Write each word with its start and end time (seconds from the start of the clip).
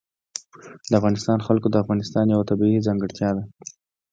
د 0.89 0.91
افغانستان 0.99 1.37
جلکو 1.45 1.67
د 1.71 1.75
افغانستان 1.83 2.25
یوه 2.33 2.47
طبیعي 2.49 2.85
ځانګړتیا 2.87 3.29
ده. 3.37 3.43